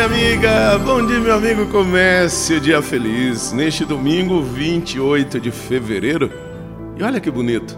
[0.00, 0.78] minha amiga!
[0.78, 1.66] Bom dia, meu amigo.
[1.66, 6.30] Comece o dia feliz neste domingo, 28 de fevereiro.
[6.96, 7.76] E olha que bonito.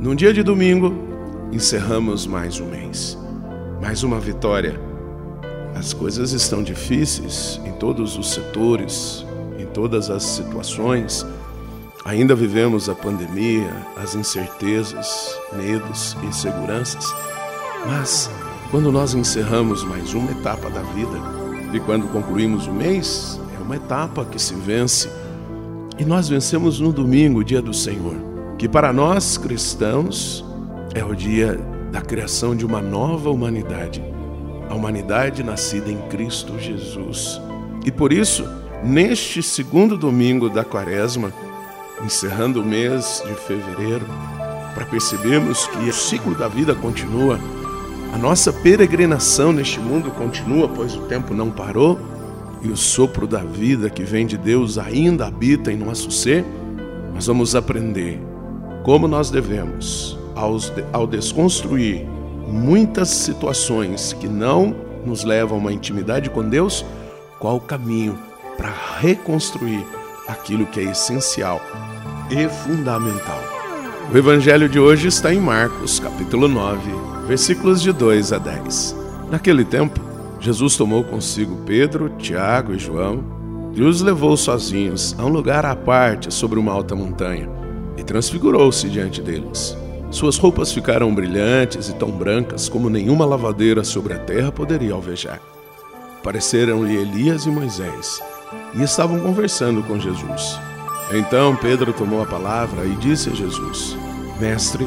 [0.00, 0.94] Num dia de domingo,
[1.52, 3.18] encerramos mais um mês.
[3.82, 4.80] Mais uma vitória.
[5.74, 9.26] As coisas estão difíceis em todos os setores,
[9.58, 11.26] em todas as situações.
[12.06, 13.70] Ainda vivemos a pandemia,
[14.02, 17.04] as incertezas, medos, inseguranças.
[17.86, 18.30] Mas
[18.70, 21.43] quando nós encerramos mais uma etapa da vida
[21.76, 25.08] e quando concluímos o mês, é uma etapa que se vence.
[25.98, 28.16] E nós vencemos no domingo, o dia do Senhor,
[28.58, 30.44] que para nós cristãos
[30.94, 31.58] é o dia
[31.90, 34.02] da criação de uma nova humanidade,
[34.68, 37.40] a humanidade nascida em Cristo Jesus.
[37.84, 38.48] E por isso,
[38.82, 41.32] neste segundo domingo da Quaresma,
[42.04, 44.06] encerrando o mês de fevereiro,
[44.74, 47.38] para percebermos que o ciclo da vida continua
[48.14, 51.98] a nossa peregrinação neste mundo continua, pois o tempo não parou
[52.62, 56.44] e o sopro da vida que vem de Deus ainda habita em nosso ser.
[57.12, 58.20] Nós vamos aprender
[58.84, 60.16] como nós devemos,
[60.92, 62.06] ao desconstruir
[62.46, 66.86] muitas situações que não nos levam a uma intimidade com Deus,
[67.40, 68.16] qual o caminho
[68.56, 69.84] para reconstruir
[70.28, 71.60] aquilo que é essencial
[72.30, 73.63] e fundamental.
[74.12, 76.90] O evangelho de hoje está em Marcos, capítulo 9,
[77.26, 78.94] versículos de 2 a 10.
[79.30, 79.98] Naquele tempo,
[80.38, 83.24] Jesus tomou consigo Pedro, Tiago e João
[83.74, 87.48] e os levou sozinhos a um lugar à parte sobre uma alta montanha
[87.96, 89.76] e transfigurou-se diante deles.
[90.10, 95.40] Suas roupas ficaram brilhantes e tão brancas como nenhuma lavadeira sobre a terra poderia alvejar.
[96.22, 98.22] Pareceram-lhe Elias e Moisés
[98.74, 100.60] e estavam conversando com Jesus.
[101.12, 103.96] Então Pedro tomou a palavra e disse a Jesus:
[104.40, 104.86] Mestre,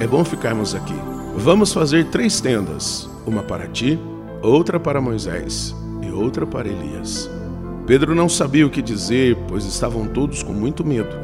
[0.00, 0.94] é bom ficarmos aqui.
[1.36, 3.98] Vamos fazer três tendas: uma para ti,
[4.42, 7.30] outra para Moisés e outra para Elias.
[7.86, 11.14] Pedro não sabia o que dizer, pois estavam todos com muito medo.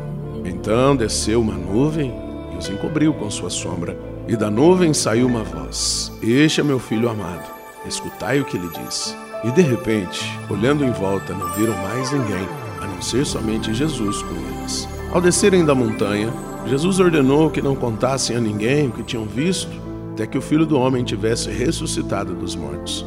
[0.44, 2.12] Então desceu uma nuvem
[2.52, 3.98] e os encobriu com sua sombra.
[4.26, 7.48] E da nuvem saiu uma voz: Este é meu filho amado,
[7.86, 9.16] escutai o que ele diz.
[9.44, 12.46] E de repente, olhando em volta, não viram mais ninguém,
[12.80, 14.88] a não ser somente Jesus com eles.
[15.12, 16.32] Ao descerem da montanha,
[16.66, 19.70] Jesus ordenou que não contassem a ninguém o que tinham visto
[20.12, 23.06] até que o filho do homem tivesse ressuscitado dos mortos.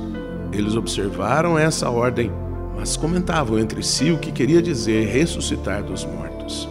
[0.54, 2.32] Eles observaram essa ordem,
[2.78, 6.70] mas comentavam entre si o que queria dizer ressuscitar dos mortos.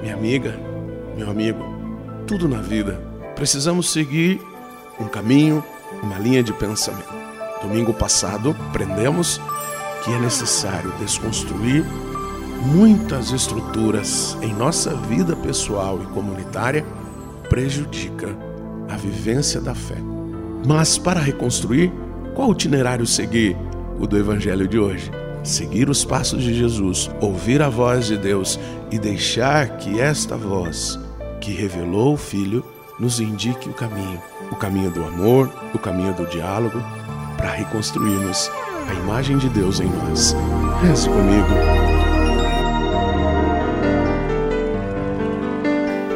[0.00, 0.58] Minha amiga,
[1.16, 1.62] meu amigo,
[2.26, 4.40] tudo na vida precisamos seguir
[4.98, 5.64] um caminho,
[6.02, 7.12] uma linha de pensamento.
[7.60, 9.40] Domingo passado aprendemos
[10.04, 11.84] que é necessário desconstruir
[12.66, 16.84] muitas estruturas em nossa vida pessoal e comunitária
[17.48, 18.36] prejudica
[18.88, 19.96] a vivência da fé.
[20.66, 21.92] Mas para reconstruir,
[22.34, 23.56] qual itinerário seguir?
[23.98, 25.10] O do Evangelho de hoje.
[25.44, 28.58] Seguir os passos de Jesus, ouvir a voz de Deus
[28.90, 30.98] e deixar que esta voz,
[31.40, 32.64] que revelou o Filho,
[32.98, 36.78] nos indique o caminho, o caminho do amor, o caminho do diálogo,
[37.36, 38.50] para reconstruirmos
[38.88, 40.36] a imagem de Deus em nós.
[40.82, 42.01] Reze comigo.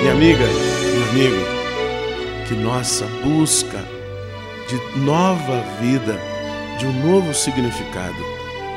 [0.00, 1.44] Minha amiga, meu amigo,
[2.48, 3.84] que nossa busca
[4.66, 6.18] de nova vida,
[6.78, 8.16] de um novo significado,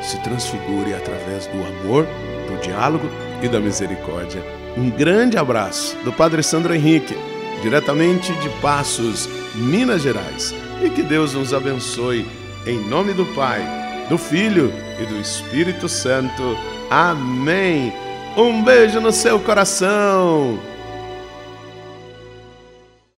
[0.02, 2.06] se transfigure através do amor,
[2.46, 3.08] do diálogo
[3.42, 4.44] e da misericórdia.
[4.76, 7.16] Um grande abraço do Padre Sandro Henrique,
[7.62, 10.54] diretamente de Passos, Minas Gerais.
[10.82, 12.26] E que Deus nos abençoe,
[12.66, 13.62] em nome do Pai,
[14.10, 16.58] do Filho e do Espírito Santo.
[16.90, 17.94] Amém.
[18.36, 20.73] Um beijo no seu coração.